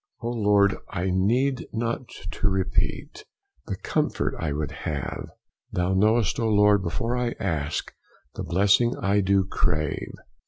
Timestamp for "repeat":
2.49-3.23